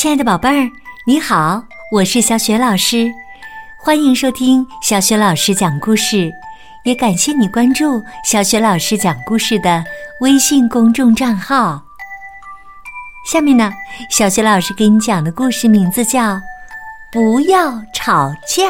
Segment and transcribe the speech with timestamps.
[0.00, 0.70] 亲爱的宝贝儿，
[1.04, 1.62] 你好，
[1.92, 3.12] 我是小雪老师，
[3.76, 6.32] 欢迎收听小雪老师讲故事，
[6.84, 9.84] 也感谢你关注小雪老师讲故事的
[10.22, 11.82] 微信公众账号。
[13.30, 13.70] 下面呢，
[14.08, 16.18] 小雪老师给你讲的故事名字叫
[17.12, 18.62] 《不要吵架》。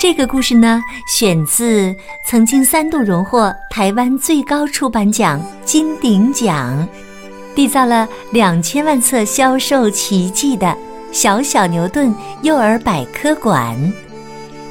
[0.00, 0.82] 这个故事呢，
[1.16, 1.94] 选自
[2.26, 6.88] 曾经三度荣获台湾最高出版奖金鼎奖。
[7.58, 10.72] 缔造了两千万册销售奇迹的
[11.10, 13.76] 小小牛顿幼儿百科馆，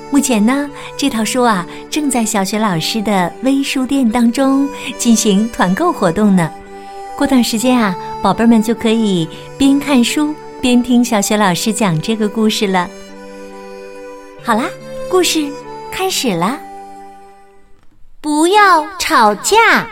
[0.09, 6.49] 目前呢，这套书啊正在小学老师的微书店当中进行团购活动呢。
[7.17, 12.89] 过段时间啊，宝贝们就可以边看书边听小学老师讲这个故事了。
[14.41, 14.63] 好啦，
[15.11, 15.51] 故事
[15.91, 16.57] 开始了，
[18.21, 19.89] 不要吵架。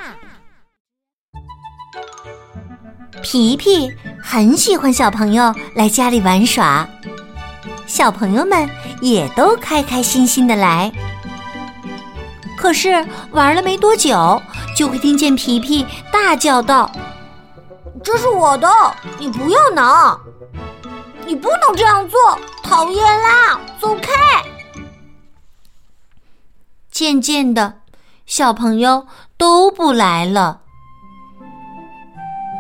[3.21, 6.88] 皮皮很喜欢小朋友来家里玩耍，
[7.85, 8.69] 小朋友们
[9.02, 10.91] 也都开开心心的来。
[12.57, 14.41] 可是玩了没多久，
[14.75, 16.91] 就会听见皮皮大叫道
[18.03, 18.67] ：“这是我的，
[19.17, 20.17] 你不要拿！
[21.25, 22.19] 你不能这样做，
[22.63, 23.59] 讨厌啦！
[23.79, 24.11] 走开！”
[26.91, 27.81] 渐渐的，
[28.25, 29.07] 小朋友
[29.38, 30.61] 都不来了。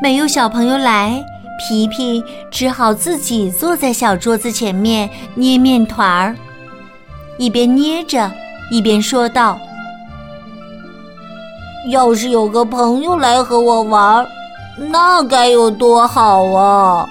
[0.01, 1.23] 没有小朋友来，
[1.57, 6.35] 皮皮只好自己坐在小桌子前面捏面团儿，
[7.37, 8.29] 一边捏着
[8.69, 9.57] 一边说道
[11.89, 14.27] ：“要是有个朋友来和我玩，
[14.77, 17.07] 那该有多好啊！”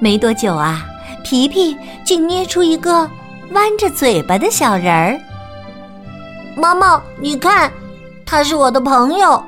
[0.00, 0.86] 没多久啊，
[1.22, 3.08] 皮皮竟捏出一个
[3.52, 5.20] 弯着嘴巴的小人儿。
[6.56, 7.70] 妈妈，你看，
[8.24, 9.42] 他是我的朋友。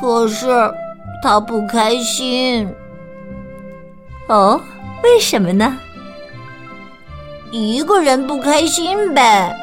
[0.00, 0.46] 可是
[1.22, 2.68] 他不开心。
[4.28, 4.60] 哦，
[5.02, 5.78] 为什么呢？
[7.50, 9.54] 一个人不开心呗。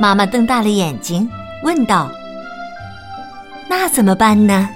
[0.00, 1.28] 妈妈瞪大了眼睛
[1.62, 2.08] 问道
[3.68, 4.68] ：“那怎么办呢？”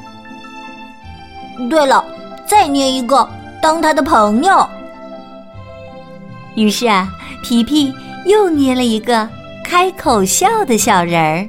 [1.71, 2.05] 对了，
[2.47, 3.29] 再捏一个
[3.63, 4.69] 当他的朋友。
[6.57, 7.09] 于是啊，
[7.43, 7.95] 皮皮
[8.27, 9.29] 又捏了一个
[9.65, 11.49] 开口笑的小人儿。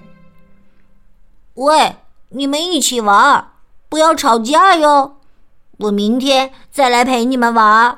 [1.55, 1.97] 喂，
[2.29, 3.49] 你们一起玩，
[3.89, 5.17] 不要吵架哟！
[5.79, 7.97] 我明天再来陪你们玩。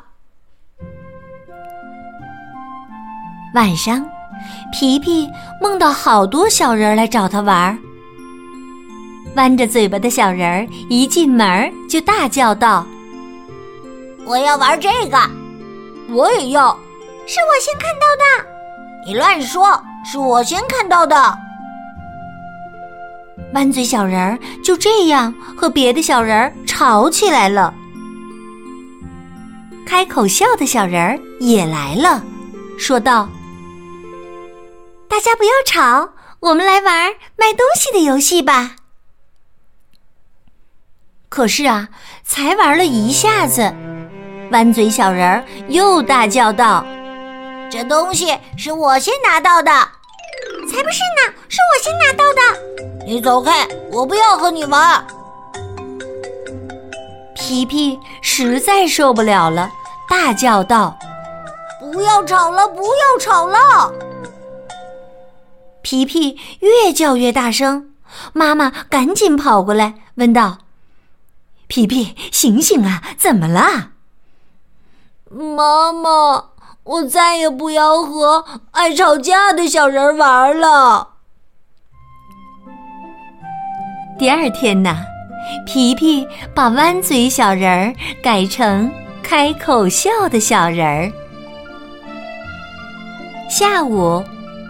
[3.53, 4.03] 晚上，
[4.71, 5.29] 皮皮
[5.61, 7.77] 梦到好多小人来找他玩。
[9.35, 12.83] 弯着嘴巴的小人一进门就大叫道
[14.25, 15.17] ：“我要玩这个，
[16.09, 16.71] 我也要，
[17.27, 18.49] 是我先看到的。
[19.05, 21.37] 你乱说，是我先看到的。”
[23.53, 27.73] 弯嘴小人儿就这样和别的小人儿吵起来了。
[29.85, 32.23] 开口笑的小人儿也来了，
[32.79, 33.29] 说道
[35.07, 38.77] ：“大家不要吵，我们来玩卖东西的游戏吧。”
[41.29, 41.89] 可是啊，
[42.23, 43.73] 才玩了一下子，
[44.51, 46.85] 弯嘴小人儿又大叫道
[47.69, 49.71] ：“这东西是我先拿到的！”
[50.69, 52.41] 才不是呢，是我先拿到的。
[53.05, 53.67] 你走开！
[53.91, 55.05] 我不要和你玩。
[57.35, 59.69] 皮皮实在受不了了，
[60.09, 60.97] 大叫道
[61.81, 62.67] ：“不要吵了！
[62.67, 63.93] 不要吵了！”
[65.83, 67.93] 皮皮越叫越大声，
[68.31, 70.59] 妈妈赶紧跑过来问道
[71.67, 73.91] ：“皮皮，醒醒啊，怎么了？”
[75.29, 76.45] 妈妈，
[76.83, 81.12] 我再也不要和爱吵架的小人玩了。
[84.23, 84.95] 第二天呢，
[85.65, 86.25] 皮皮
[86.55, 88.89] 把弯嘴小人儿改成
[89.21, 91.11] 开口笑的小人儿。
[93.49, 94.23] 下午，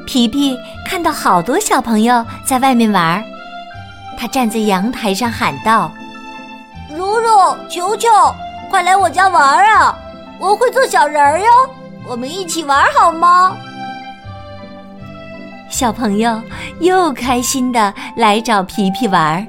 [0.08, 0.58] 皮皮
[0.90, 3.24] 看到好多小朋友在外面玩，
[4.18, 5.92] 他站在阳台上喊道
[6.90, 7.30] ：“如如、
[7.70, 8.10] 球球，
[8.72, 9.96] 快来我家玩啊！
[10.40, 11.46] 我会做小人儿哟，
[12.08, 13.56] 我们一起玩好吗？”
[15.74, 16.40] 小朋友
[16.82, 19.44] 又开心的来找皮皮玩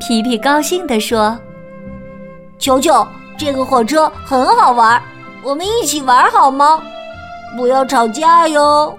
[0.00, 1.38] 皮皮高兴地说
[2.58, 3.06] ：“球球，
[3.36, 5.00] 这个火车很好玩，
[5.44, 6.82] 我们一起玩好吗？
[7.58, 8.98] 不要吵架哟。”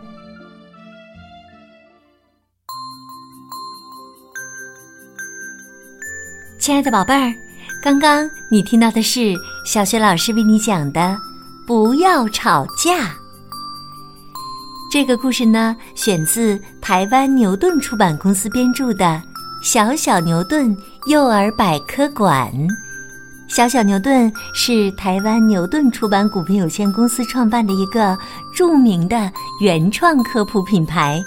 [6.60, 7.34] 亲爱的宝贝儿，
[7.84, 9.34] 刚刚你听到的是
[9.66, 11.18] 小学老师为你讲的
[11.66, 13.16] “不要吵架”。
[14.94, 19.06] 这个故事呢，选自台湾牛顿出版公司编著的
[19.64, 22.54] 《小小牛顿幼儿百科馆。
[23.48, 28.16] 小小牛顿是台湾牛顿出版股份有限公司创办的一个
[28.54, 31.20] 著名的原创科普品牌。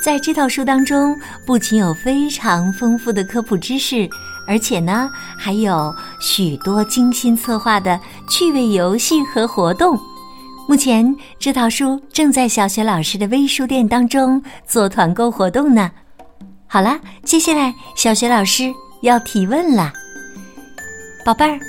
[0.00, 1.12] 在这套书当中，
[1.44, 4.08] 不仅有非常丰富的科普知识，
[4.46, 9.98] 而且呢，还有许多精心策划的趣味游戏和活动。
[10.72, 15.90] 目前，这套书正在小雪老师的微书店当中做团购活动呢。
[16.66, 18.72] 好啦，接下来小雪老师
[19.02, 19.92] 要提问了，
[21.26, 21.60] 宝贝儿，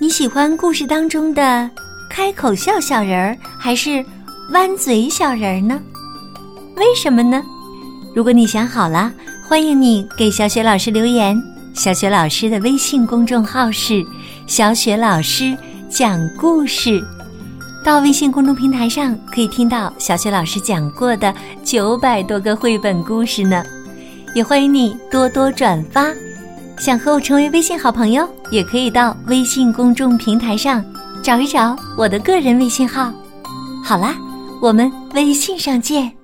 [0.00, 1.68] 你喜欢故事当中的
[2.08, 4.06] 开口笑小人儿还是
[4.52, 5.82] 弯嘴小人儿呢？
[6.76, 7.42] 为什么呢？
[8.14, 9.12] 如果你想好了，
[9.48, 11.36] 欢迎你给小雪老师留言。
[11.74, 14.06] 小雪老师的微信公众号是
[14.46, 15.58] “小雪老师
[15.90, 17.04] 讲故事”。
[17.88, 23.64] 到微信公众平台上可以听到小雪老师讲过的九百多个绘本故事呢。
[24.34, 26.12] 也欢迎你多多转发，
[26.78, 30.84] 想和我成为微信好朋友，也可以到微信公众平台上
[31.22, 33.10] 找一找我的个人微信号。
[33.82, 34.14] 好啦，
[34.60, 36.17] 我们微信上见。